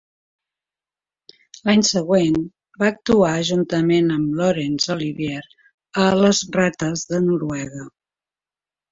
L'any 1.69 1.81
següent, 1.89 2.39
va 2.83 2.87
actuar 2.93 3.33
juntament 3.49 4.09
amb 4.15 4.39
Laurence 4.39 4.91
Olivier 4.95 5.43
a 6.05 6.07
"Les 6.21 6.41
rates 6.57 7.05
de 7.13 7.21
Noruega". 7.27 7.85